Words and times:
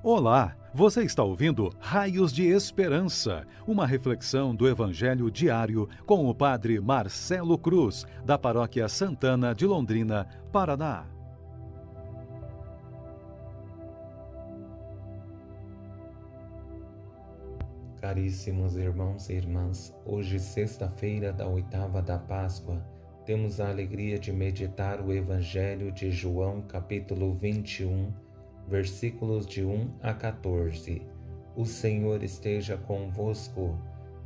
Olá, 0.00 0.56
você 0.72 1.02
está 1.02 1.24
ouvindo 1.24 1.74
Raios 1.80 2.32
de 2.32 2.44
Esperança, 2.46 3.44
uma 3.66 3.84
reflexão 3.84 4.54
do 4.54 4.68
Evangelho 4.68 5.28
diário 5.28 5.88
com 6.06 6.28
o 6.28 6.34
Padre 6.34 6.80
Marcelo 6.80 7.58
Cruz, 7.58 8.06
da 8.24 8.38
Paróquia 8.38 8.88
Santana 8.88 9.52
de 9.52 9.66
Londrina, 9.66 10.28
Paraná. 10.52 11.04
Caríssimos 18.00 18.76
irmãos 18.76 19.28
e 19.28 19.32
irmãs, 19.32 19.92
hoje, 20.06 20.38
sexta-feira 20.38 21.32
da 21.32 21.48
oitava 21.48 22.00
da 22.00 22.20
Páscoa, 22.20 22.80
temos 23.26 23.58
a 23.58 23.68
alegria 23.68 24.16
de 24.16 24.32
meditar 24.32 25.00
o 25.00 25.12
Evangelho 25.12 25.90
de 25.90 26.12
João, 26.12 26.62
capítulo 26.62 27.34
21 27.34 28.27
versículos 28.68 29.46
de 29.46 29.64
1 29.64 29.94
a 30.02 30.12
14. 30.12 31.02
O 31.56 31.64
Senhor 31.64 32.22
esteja 32.22 32.76
convosco, 32.76 33.78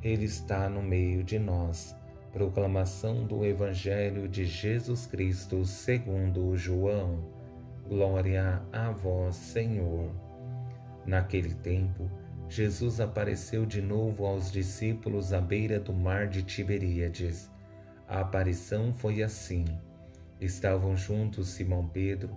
Ele 0.02 0.24
está 0.24 0.68
no 0.68 0.82
meio 0.82 1.22
de 1.22 1.38
nós. 1.38 1.96
Proclamação 2.32 3.24
do 3.24 3.44
Evangelho 3.44 4.28
de 4.28 4.44
Jesus 4.44 5.06
Cristo 5.06 5.64
segundo 5.64 6.56
João. 6.56 7.24
Glória 7.88 8.62
a 8.72 8.90
vós, 8.90 9.36
Senhor. 9.36 10.10
Naquele 11.06 11.54
tempo, 11.54 12.10
Jesus 12.48 13.00
apareceu 13.00 13.64
de 13.64 13.80
novo 13.80 14.26
aos 14.26 14.50
discípulos 14.50 15.32
à 15.32 15.40
beira 15.40 15.78
do 15.78 15.92
mar 15.92 16.26
de 16.26 16.42
Tiberíades. 16.42 17.50
A 18.08 18.20
aparição 18.20 18.92
foi 18.92 19.22
assim: 19.22 19.64
estavam 20.40 20.96
juntos 20.96 21.48
Simão 21.48 21.86
Pedro, 21.86 22.36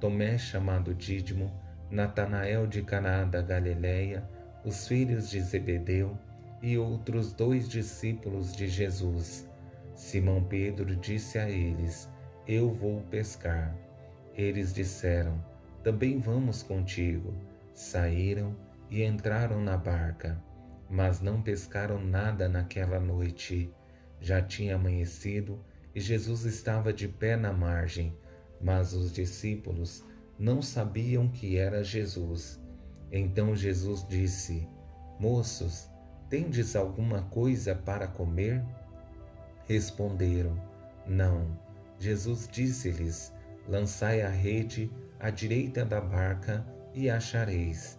Tomé 0.00 0.36
chamado 0.36 0.94
Dídimo, 0.94 1.50
Natanael 1.90 2.66
de 2.66 2.82
Caná 2.82 3.24
da 3.24 3.40
Galileia, 3.40 4.28
os 4.62 4.86
filhos 4.86 5.30
de 5.30 5.40
Zebedeu 5.40 6.18
e 6.60 6.76
outros 6.76 7.32
dois 7.32 7.66
discípulos 7.66 8.54
de 8.54 8.68
Jesus. 8.68 9.48
Simão 9.94 10.44
Pedro 10.44 10.94
disse 10.96 11.38
a 11.38 11.48
eles: 11.48 12.10
Eu 12.46 12.70
vou 12.70 13.00
pescar. 13.10 13.74
Eles 14.34 14.74
disseram: 14.74 15.42
Também 15.82 16.18
vamos 16.18 16.62
contigo. 16.62 17.32
Saíram 17.72 18.54
e 18.90 19.02
entraram 19.02 19.62
na 19.62 19.78
barca, 19.78 20.38
mas 20.90 21.22
não 21.22 21.40
pescaram 21.40 22.04
nada 22.04 22.50
naquela 22.50 23.00
noite. 23.00 23.72
Já 24.20 24.42
tinha 24.42 24.74
amanhecido 24.74 25.58
e 25.94 26.00
Jesus 26.00 26.44
estava 26.44 26.92
de 26.92 27.08
pé 27.08 27.34
na 27.34 27.52
margem 27.52 28.14
mas 28.60 28.92
os 28.92 29.12
discípulos 29.12 30.04
não 30.38 30.60
sabiam 30.60 31.28
que 31.28 31.56
era 31.56 31.82
Jesus. 31.82 32.60
Então 33.10 33.54
Jesus 33.54 34.06
disse: 34.08 34.68
Moços, 35.18 35.88
tendes 36.28 36.76
alguma 36.76 37.22
coisa 37.22 37.74
para 37.74 38.06
comer? 38.06 38.62
Responderam: 39.66 40.56
Não. 41.06 41.58
Jesus 41.98 42.48
disse-lhes: 42.50 43.32
Lançai 43.68 44.22
a 44.22 44.28
rede 44.28 44.90
à 45.18 45.30
direita 45.30 45.84
da 45.84 46.00
barca 46.00 46.66
e 46.94 47.08
achareis. 47.08 47.98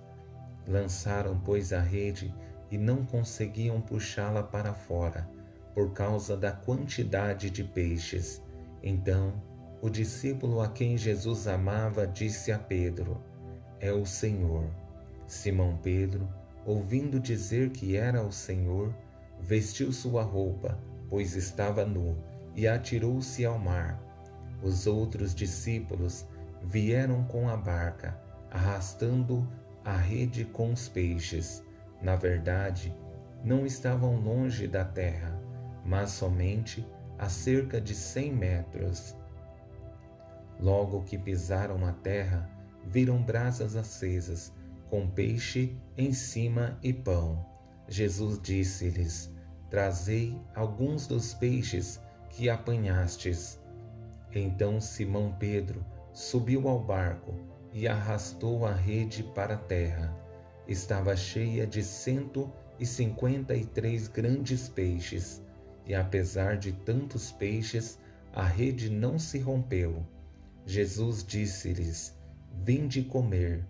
Lançaram, 0.67 1.39
pois, 1.39 1.72
a 1.73 1.81
rede 1.81 2.33
e 2.69 2.78
não 2.78 3.05
conseguiam 3.05 3.80
puxá-la 3.81 4.44
para 4.44 4.73
fora, 4.73 5.30
por 5.73 5.94
causa 5.94 6.35
da 6.35 6.52
quantidade 6.52 7.50
de 7.50 7.63
peixes. 7.63 8.41
Então 8.83 9.41
o 9.81 9.89
discípulo 9.89 10.59
a 10.61 10.67
quem 10.67 10.97
Jesus 10.97 11.47
amava 11.47 12.08
disse 12.08 12.52
a 12.52 12.58
Pedro: 12.58 13.22
É 13.80 13.92
o 13.92 14.06
Senhor. 14.06 14.66
Simão 15.28 15.78
Pedro, 15.84 16.28
ouvindo 16.66 17.19
dizer 17.19 17.69
que 17.72 17.95
era 17.95 18.23
o 18.23 18.31
Senhor, 18.31 18.95
vestiu 19.39 19.92
sua 19.92 20.23
roupa, 20.23 20.80
pois 21.09 21.36
estava 21.36 21.85
nu, 21.85 22.18
e 22.56 22.68
atirou-se 22.68 23.46
ao 23.46 23.59
mar. 23.59 24.01
Os 24.63 24.88
outros 24.88 25.35
discípulos 25.35 26.25
vieram 26.63 27.24
com 27.25 27.47
a 27.47 27.56
barca, 27.56 28.19
arrastando 28.50 29.47
a 29.85 29.96
rede 29.96 30.46
com 30.46 30.72
os 30.72 30.90
peixes. 30.90 31.63
Na 32.01 32.16
verdade, 32.16 32.96
não 33.44 33.66
estavam 33.66 34.16
longe 34.19 34.68
da 34.68 34.84
terra, 34.84 35.40
mas 35.85 36.12
somente 36.12 36.85
a 37.19 37.30
cerca 37.30 37.80
de 37.80 37.94
cem 37.94 38.34
metros. 38.34 39.16
Logo 40.59 41.03
que 41.03 41.18
pisaram 41.18 41.85
a 41.85 41.91
terra, 41.91 42.50
viram 42.85 43.22
brasas 43.22 43.75
acesas, 43.75 44.51
com 44.90 45.07
peixe 45.07 45.75
em 45.97 46.13
cima 46.13 46.78
e 46.81 46.91
pão. 46.91 47.45
Jesus 47.88 48.40
disse-lhes: 48.41 49.31
Trazei 49.69 50.40
alguns 50.56 51.07
dos 51.07 51.34
peixes 51.34 52.00
que 52.29 52.50
apanhastes. 52.50 53.59
Então 54.34 54.81
Simão 54.81 55.35
Pedro 55.40 55.85
subiu 56.13 56.68
ao 56.68 56.79
barco 56.79 57.34
e 57.74 57.88
arrastou 57.88 58.66
a 58.66 58.74
rede 58.74 59.24
para 59.24 59.53
a 59.53 59.57
terra. 59.57 60.16
Estava 60.68 61.16
cheia 61.16 61.68
de 61.68 61.84
cento 61.84 62.51
e 62.79 62.85
cinquenta 62.85 63.56
e 63.56 63.66
três 63.66 64.07
grandes 64.07 64.68
peixes, 64.68 65.41
e 65.85 65.94
apesar 65.95 66.57
de 66.57 66.72
tantos 66.72 67.31
peixes, 67.31 68.00
a 68.34 68.44
rede 68.44 68.89
não 68.89 69.18
se 69.18 69.39
rompeu. 69.39 70.06
Jesus 70.69 71.23
disse-lhes: 71.23 72.13
Vinde 72.61 73.01
comer. 73.01 73.66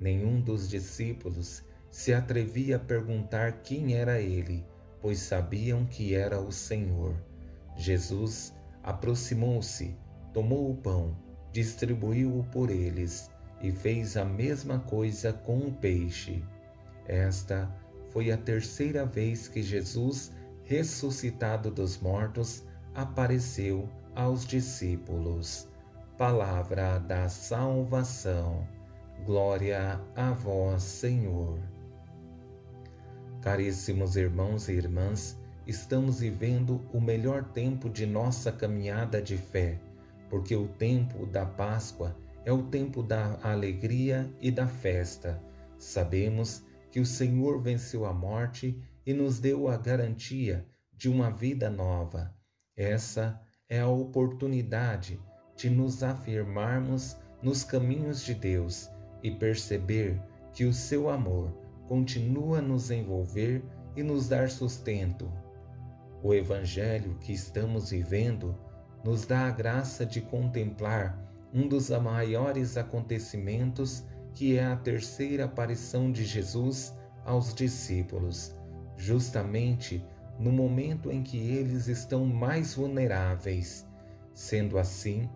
Nenhum 0.00 0.40
dos 0.40 0.70
discípulos 0.70 1.62
se 1.90 2.14
atrevia 2.14 2.76
a 2.76 2.78
perguntar 2.78 3.60
quem 3.60 3.94
era 3.94 4.22
ele, 4.22 4.64
pois 5.02 5.18
sabiam 5.18 5.84
que 5.84 6.14
era 6.14 6.40
o 6.40 6.50
Senhor. 6.50 7.14
Jesus 7.76 8.54
aproximou-se, 8.82 9.94
tomou 10.32 10.70
o 10.70 10.76
pão, 10.76 11.14
distribuiu-o 11.52 12.42
por 12.44 12.70
eles 12.70 13.30
e 13.60 13.70
fez 13.70 14.16
a 14.16 14.24
mesma 14.24 14.78
coisa 14.78 15.34
com 15.34 15.58
o 15.58 15.72
peixe. 15.72 16.42
Esta 17.06 17.70
foi 18.08 18.32
a 18.32 18.38
terceira 18.38 19.04
vez 19.04 19.46
que 19.46 19.62
Jesus, 19.62 20.32
ressuscitado 20.64 21.70
dos 21.70 21.98
mortos, 21.98 22.64
apareceu 22.94 23.86
aos 24.14 24.46
discípulos 24.46 25.68
palavra 26.20 26.98
da 26.98 27.30
salvação. 27.30 28.68
Glória 29.24 29.98
a 30.14 30.32
vós, 30.32 30.82
Senhor. 30.82 31.58
Caríssimos 33.40 34.16
irmãos 34.16 34.68
e 34.68 34.72
irmãs, 34.72 35.40
estamos 35.66 36.20
vivendo 36.20 36.86
o 36.92 37.00
melhor 37.00 37.42
tempo 37.42 37.88
de 37.88 38.04
nossa 38.04 38.52
caminhada 38.52 39.22
de 39.22 39.38
fé, 39.38 39.80
porque 40.28 40.54
o 40.54 40.68
tempo 40.68 41.24
da 41.24 41.46
Páscoa 41.46 42.14
é 42.44 42.52
o 42.52 42.64
tempo 42.64 43.02
da 43.02 43.38
alegria 43.42 44.30
e 44.42 44.50
da 44.50 44.66
festa. 44.66 45.42
Sabemos 45.78 46.62
que 46.90 47.00
o 47.00 47.06
Senhor 47.06 47.62
venceu 47.62 48.04
a 48.04 48.12
morte 48.12 48.78
e 49.06 49.14
nos 49.14 49.40
deu 49.40 49.68
a 49.68 49.78
garantia 49.78 50.66
de 50.92 51.08
uma 51.08 51.30
vida 51.30 51.70
nova. 51.70 52.30
Essa 52.76 53.40
é 53.70 53.80
a 53.80 53.88
oportunidade 53.88 55.18
de 55.60 55.68
nos 55.68 56.02
afirmarmos 56.02 57.18
nos 57.42 57.62
caminhos 57.62 58.24
de 58.24 58.34
Deus 58.34 58.88
e 59.22 59.30
perceber 59.30 60.18
que 60.54 60.64
o 60.64 60.72
seu 60.72 61.10
amor 61.10 61.52
continua 61.86 62.60
a 62.60 62.62
nos 62.62 62.90
envolver 62.90 63.62
e 63.94 64.02
nos 64.02 64.26
dar 64.26 64.48
sustento. 64.48 65.30
O 66.22 66.32
Evangelho 66.32 67.14
que 67.20 67.34
estamos 67.34 67.90
vivendo 67.90 68.56
nos 69.04 69.26
dá 69.26 69.48
a 69.48 69.50
graça 69.50 70.06
de 70.06 70.22
contemplar 70.22 71.18
um 71.52 71.68
dos 71.68 71.90
maiores 71.90 72.78
acontecimentos 72.78 74.02
que 74.32 74.56
é 74.56 74.64
a 74.64 74.76
terceira 74.76 75.44
aparição 75.44 76.10
de 76.10 76.24
Jesus 76.24 76.94
aos 77.22 77.52
discípulos, 77.52 78.56
justamente 78.96 80.02
no 80.38 80.50
momento 80.50 81.10
em 81.10 81.22
que 81.22 81.36
eles 81.36 81.86
estão 81.86 82.24
mais 82.24 82.74
vulneráveis. 82.74 83.86
Sendo 84.32 84.78
assim, 84.78 85.28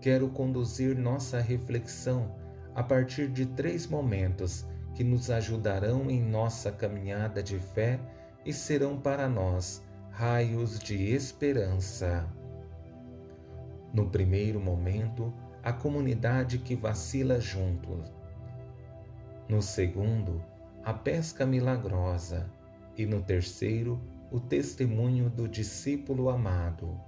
quero 0.00 0.28
conduzir 0.30 0.96
nossa 0.96 1.40
reflexão 1.40 2.34
a 2.74 2.82
partir 2.82 3.28
de 3.28 3.46
três 3.46 3.86
momentos 3.86 4.66
que 4.94 5.04
nos 5.04 5.30
ajudarão 5.30 6.10
em 6.10 6.22
nossa 6.22 6.72
caminhada 6.72 7.42
de 7.42 7.58
fé 7.58 8.00
e 8.44 8.52
serão 8.52 8.98
para 8.98 9.28
nós 9.28 9.82
raios 10.10 10.78
de 10.78 11.12
esperança. 11.12 12.26
No 13.92 14.08
primeiro 14.08 14.60
momento, 14.60 15.32
a 15.62 15.72
comunidade 15.72 16.58
que 16.58 16.74
vacila 16.74 17.40
junto. 17.40 18.02
No 19.48 19.60
segundo, 19.60 20.42
a 20.84 20.94
pesca 20.94 21.44
milagrosa. 21.44 22.50
E 22.96 23.06
no 23.06 23.22
terceiro, 23.22 24.00
o 24.30 24.38
testemunho 24.38 25.28
do 25.28 25.48
discípulo 25.48 26.28
amado. 26.28 27.00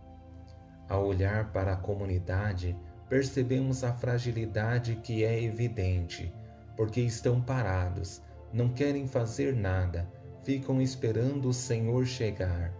Ao 0.92 1.06
olhar 1.06 1.50
para 1.52 1.72
a 1.72 1.76
comunidade, 1.76 2.76
percebemos 3.08 3.82
a 3.82 3.94
fragilidade 3.94 4.96
que 4.96 5.24
é 5.24 5.42
evidente, 5.42 6.30
porque 6.76 7.00
estão 7.00 7.40
parados, 7.40 8.20
não 8.52 8.68
querem 8.68 9.08
fazer 9.08 9.56
nada, 9.56 10.06
ficam 10.44 10.82
esperando 10.82 11.48
o 11.48 11.54
Senhor 11.54 12.04
chegar. 12.04 12.74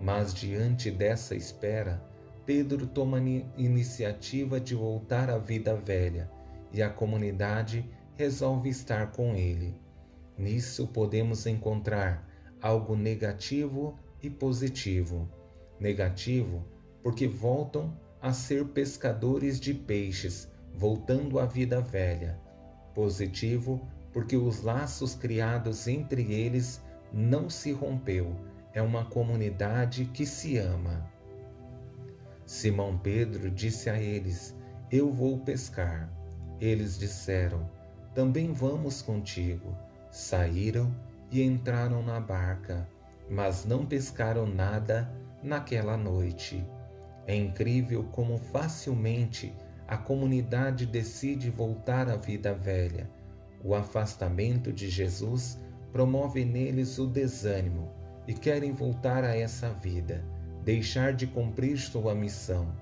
Mas 0.00 0.32
diante 0.32 0.88
dessa 0.88 1.34
espera, 1.34 2.00
Pedro 2.46 2.86
toma 2.86 3.18
iniciativa 3.56 4.60
de 4.60 4.76
voltar 4.76 5.28
à 5.28 5.36
vida 5.36 5.74
velha 5.74 6.30
e 6.72 6.80
a 6.80 6.88
comunidade 6.88 7.84
resolve 8.16 8.68
estar 8.68 9.10
com 9.10 9.34
ele. 9.34 9.74
Nisso 10.38 10.86
podemos 10.86 11.44
encontrar 11.44 12.24
algo 12.62 12.94
negativo 12.94 13.98
e 14.22 14.30
positivo. 14.30 15.28
Negativo, 15.80 16.64
porque 17.02 17.26
voltam 17.26 17.96
a 18.20 18.32
ser 18.32 18.64
pescadores 18.66 19.60
de 19.60 19.72
peixes, 19.72 20.50
voltando 20.74 21.38
à 21.38 21.46
vida 21.46 21.80
velha. 21.80 22.38
Positivo, 22.94 23.80
porque 24.12 24.36
os 24.36 24.62
laços 24.62 25.14
criados 25.14 25.86
entre 25.86 26.32
eles 26.32 26.82
não 27.12 27.48
se 27.48 27.72
rompeu. 27.72 28.34
É 28.72 28.82
uma 28.82 29.04
comunidade 29.04 30.06
que 30.06 30.26
se 30.26 30.58
ama. 30.58 31.08
Simão 32.44 32.98
Pedro 32.98 33.50
disse 33.50 33.88
a 33.90 34.00
eles: 34.00 34.56
Eu 34.90 35.10
vou 35.12 35.38
pescar. 35.38 36.10
Eles 36.60 36.98
disseram: 36.98 37.70
Também 38.14 38.52
vamos 38.52 39.02
contigo. 39.02 39.76
Saíram 40.10 40.94
e 41.30 41.42
entraram 41.42 42.02
na 42.02 42.18
barca, 42.18 42.88
mas 43.28 43.64
não 43.64 43.84
pescaram 43.84 44.46
nada 44.46 45.12
naquela 45.42 45.96
noite. 45.96 46.66
É 47.28 47.36
incrível 47.36 48.04
como 48.04 48.38
facilmente 48.38 49.54
a 49.86 49.98
comunidade 49.98 50.86
decide 50.86 51.50
voltar 51.50 52.08
à 52.08 52.16
vida 52.16 52.54
velha. 52.54 53.08
O 53.62 53.74
afastamento 53.74 54.72
de 54.72 54.88
Jesus 54.88 55.60
promove 55.92 56.42
neles 56.42 56.98
o 56.98 57.06
desânimo 57.06 57.92
e 58.26 58.32
querem 58.32 58.72
voltar 58.72 59.24
a 59.24 59.36
essa 59.36 59.68
vida, 59.74 60.24
deixar 60.64 61.12
de 61.12 61.26
cumprir 61.26 61.76
sua 61.76 62.14
missão, 62.14 62.74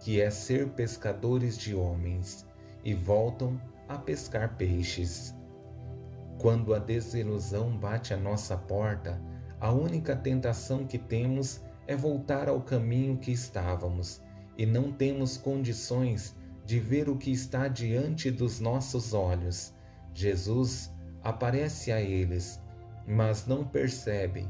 que 0.00 0.20
é 0.20 0.30
ser 0.30 0.70
pescadores 0.70 1.56
de 1.56 1.72
homens, 1.72 2.44
e 2.84 2.92
voltam 2.92 3.60
a 3.88 3.96
pescar 3.96 4.56
peixes. 4.56 5.32
Quando 6.40 6.74
a 6.74 6.80
desilusão 6.80 7.78
bate 7.78 8.12
à 8.12 8.16
nossa 8.16 8.56
porta, 8.56 9.22
a 9.60 9.70
única 9.70 10.16
tentação 10.16 10.84
que 10.84 10.98
temos 10.98 11.60
é 11.92 11.96
voltar 11.96 12.48
ao 12.48 12.60
caminho 12.62 13.18
que 13.18 13.30
estávamos 13.30 14.22
e 14.56 14.64
não 14.64 14.90
temos 14.90 15.36
condições 15.36 16.34
de 16.64 16.80
ver 16.80 17.08
o 17.08 17.16
que 17.16 17.30
está 17.30 17.68
diante 17.68 18.30
dos 18.30 18.60
nossos 18.60 19.12
olhos. 19.12 19.74
Jesus 20.14 20.90
aparece 21.22 21.92
a 21.92 22.00
eles, 22.00 22.60
mas 23.06 23.46
não 23.46 23.64
percebem. 23.64 24.48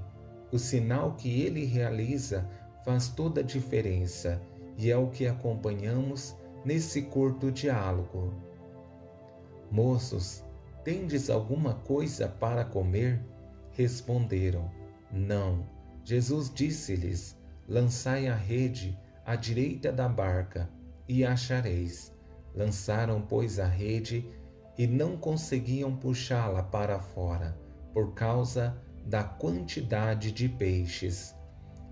O 0.53 0.59
sinal 0.59 1.15
que 1.15 1.43
ele 1.43 1.65
realiza 1.65 2.49
faz 2.85 3.09
toda 3.09 3.41
a 3.41 3.45
diferença 3.45 4.41
e 4.79 4.91
é 4.91 4.97
o 4.97 5.09
que 5.09 5.27
acompanhamos 5.27 6.37
nesse 6.65 7.03
curto 7.03 7.51
diálogo. 7.51 8.33
Moços, 9.71 10.45
tendes 10.85 11.29
alguma 11.29 11.75
coisa 11.75 12.29
para 12.29 12.65
comer? 12.65 13.21
Responderam: 13.73 14.71
Não. 15.11 15.82
Jesus 16.05 16.53
disse-lhes: 16.53 17.37
Lançai 17.69 18.27
a 18.27 18.35
rede 18.35 18.99
à 19.25 19.37
direita 19.37 19.93
da 19.93 20.09
barca 20.09 20.69
e 21.09 21.25
achareis. 21.25 22.13
Lançaram, 22.55 23.23
pois, 23.23 23.59
a 23.59 23.67
rede 23.67 24.29
e 24.77 24.87
não 24.87 25.17
conseguiam 25.17 25.95
puxá-la 25.95 26.63
para 26.63 26.99
fora, 26.99 27.57
por 27.93 28.15
causa 28.15 28.77
da 29.07 29.23
quantidade 29.23 30.33
de 30.33 30.49
peixes. 30.49 31.35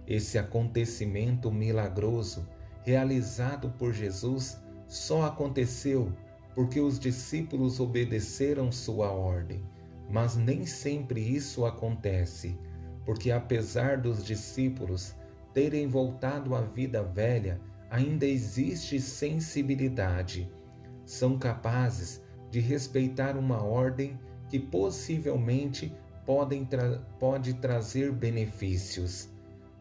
Esse 0.06 0.38
acontecimento 0.38 1.52
milagroso, 1.52 2.48
realizado 2.82 3.70
por 3.78 3.92
Jesus, 3.92 4.60
só 4.88 5.24
aconteceu 5.24 6.12
porque 6.54 6.80
os 6.80 6.98
discípulos 6.98 7.78
obedeceram 7.78 8.72
sua 8.72 9.10
ordem. 9.12 9.64
Mas 10.10 10.36
nem 10.36 10.66
sempre 10.66 11.20
isso 11.20 11.64
acontece 11.64 12.58
porque 13.04 13.30
apesar 13.30 13.98
dos 13.98 14.24
discípulos 14.24 15.14
terem 15.52 15.88
voltado 15.88 16.54
à 16.54 16.60
vida 16.60 17.02
velha, 17.02 17.60
ainda 17.90 18.26
existe 18.26 19.00
sensibilidade. 19.00 20.50
São 21.04 21.38
capazes 21.38 22.22
de 22.50 22.60
respeitar 22.60 23.36
uma 23.36 23.62
ordem 23.62 24.18
que 24.48 24.58
possivelmente 24.58 25.92
podem 26.24 26.64
tra 26.64 26.98
pode 27.18 27.54
trazer 27.54 28.12
benefícios, 28.12 29.28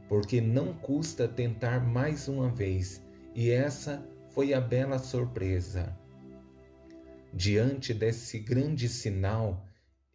porque 0.08 0.42
não 0.42 0.74
custa 0.74 1.28
tentar 1.28 1.80
mais 1.86 2.28
uma 2.28 2.50
vez, 2.50 3.04
e 3.36 3.52
essa 3.52 4.04
foi 4.30 4.54
a 4.54 4.62
bela 4.62 4.98
surpresa. 4.98 5.96
Diante 7.32 7.94
desse 7.94 8.40
grande 8.40 8.90
sinal, 8.90 9.69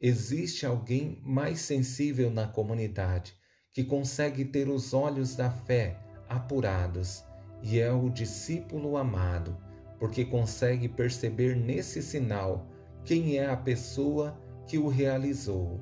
Existe 0.06 0.67
alguém 0.67 1.19
mais 1.23 1.61
sensível 1.61 2.31
na 2.31 2.47
comunidade 2.47 3.35
que 3.73 3.83
consegue 3.83 4.45
ter 4.45 4.69
os 4.69 4.93
olhos 4.93 5.35
da 5.35 5.51
fé 5.51 5.99
apurados 6.29 7.25
e 7.62 7.81
é 7.81 7.91
o 7.91 8.11
discípulo 8.11 8.99
amado, 8.99 9.56
porque 9.99 10.23
consegue 10.23 10.91
perceber 10.91 11.56
nesse 11.56 12.03
sinal 12.03 12.67
quem 13.03 13.39
é 13.39 13.49
a 13.49 13.56
pessoa 13.56 14.39
que 14.67 14.77
o 14.77 14.89
realizou. 14.89 15.81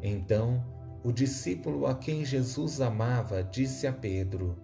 Então, 0.00 0.64
o 1.02 1.10
discípulo 1.10 1.88
a 1.88 1.96
quem 1.96 2.24
Jesus 2.24 2.80
amava 2.80 3.42
disse 3.42 3.88
a 3.88 3.92
Pedro: 3.92 4.56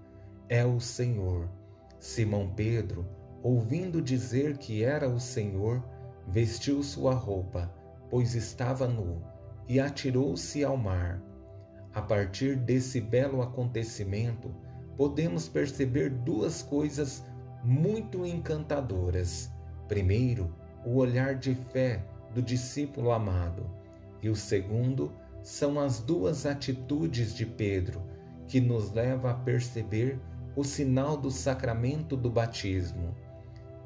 É 0.49 0.65
o 0.65 0.79
Senhor. 0.79 1.51
Simão 1.99 2.49
Pedro, 2.55 3.05
ouvindo 3.43 4.01
dizer 4.01 4.57
que 4.57 4.85
era 4.85 5.09
o 5.09 5.19
Senhor, 5.19 5.83
vestiu 6.29 6.81
sua 6.81 7.13
roupa 7.13 7.83
pois 8.11 8.35
estava 8.35 8.87
nu, 8.87 9.23
e 9.69 9.81
atirou-se 9.81 10.63
ao 10.65 10.77
mar. 10.77 11.23
A 11.93 12.03
partir 12.03 12.57
desse 12.57 13.01
belo 13.01 13.41
acontecimento, 13.41 14.55
podemos 14.97 15.49
perceber 15.49 16.11
duas 16.11 16.63
coisas 16.63 17.25
muito 17.63 18.27
encantadoras. 18.27 19.51
Primeiro, 19.89 20.55
o 20.85 20.97
olhar 20.97 21.35
de 21.35 21.55
fé 21.55 22.05
do 22.35 22.43
discípulo 22.43 23.13
amado, 23.13 23.71
e 24.23 24.29
o 24.29 24.37
segundo 24.37 25.13
são 25.43 25.79
as 25.79 26.01
duas 26.01 26.47
atitudes 26.47 27.35
de 27.35 27.47
Pedro, 27.47 28.03
que 28.49 28.61
nos 28.61 28.93
leva 28.93 29.31
a 29.31 29.35
perceber 29.35 30.21
o 30.57 30.65
sinal 30.65 31.17
do 31.17 31.31
sacramento 31.31 32.17
do 32.17 32.31
batismo. 32.31 33.15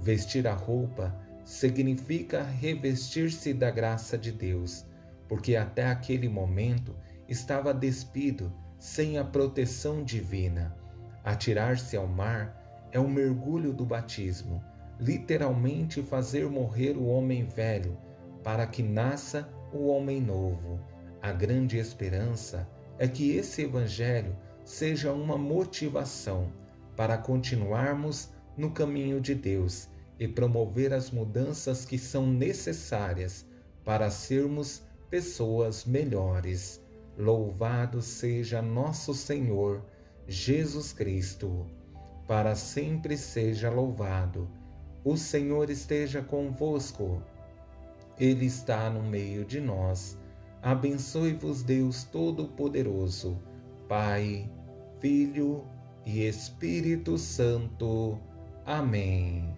Vestir 0.00 0.46
a 0.46 0.54
roupa 0.54 1.14
significa 1.48 2.42
revestir-se 2.42 3.54
da 3.54 3.70
graça 3.70 4.18
de 4.18 4.30
Deus, 4.30 4.84
porque 5.26 5.56
até 5.56 5.86
aquele 5.86 6.28
momento 6.28 6.94
estava 7.26 7.72
despido, 7.72 8.52
sem 8.78 9.16
a 9.16 9.24
proteção 9.24 10.04
divina. 10.04 10.76
Atirar-se 11.24 11.96
ao 11.96 12.06
mar 12.06 12.86
é 12.92 13.00
o 13.00 13.08
mergulho 13.08 13.72
do 13.72 13.86
batismo, 13.86 14.62
literalmente 15.00 16.02
fazer 16.02 16.46
morrer 16.50 16.98
o 16.98 17.06
homem 17.06 17.46
velho, 17.46 17.96
para 18.44 18.66
que 18.66 18.82
nasça 18.82 19.48
o 19.72 19.86
homem 19.86 20.20
novo. 20.20 20.78
A 21.22 21.32
grande 21.32 21.78
esperança 21.78 22.68
é 22.98 23.08
que 23.08 23.30
esse 23.30 23.62
Evangelho 23.62 24.36
seja 24.66 25.14
uma 25.14 25.38
motivação 25.38 26.52
para 26.94 27.16
continuarmos 27.16 28.28
no 28.54 28.70
caminho 28.70 29.18
de 29.18 29.34
Deus 29.34 29.88
e 30.18 30.26
promover 30.26 30.92
as 30.92 31.10
mudanças 31.10 31.84
que 31.84 31.98
são 31.98 32.26
necessárias 32.26 33.46
para 33.84 34.10
sermos 34.10 34.82
pessoas 35.08 35.84
melhores. 35.84 36.80
Louvado 37.16 38.00
seja 38.02 38.60
nosso 38.62 39.14
Senhor 39.14 39.82
Jesus 40.26 40.92
Cristo, 40.92 41.66
para 42.26 42.54
sempre 42.54 43.16
seja 43.16 43.70
louvado. 43.70 44.48
O 45.04 45.16
Senhor 45.16 45.70
esteja 45.70 46.22
convosco, 46.22 47.22
Ele 48.18 48.46
está 48.46 48.90
no 48.90 49.02
meio 49.02 49.44
de 49.44 49.60
nós. 49.60 50.18
Abençoe-vos, 50.60 51.62
Deus 51.62 52.04
Todo-Poderoso, 52.04 53.38
Pai, 53.88 54.50
Filho 55.00 55.64
e 56.04 56.26
Espírito 56.26 57.16
Santo. 57.16 58.18
Amém. 58.66 59.57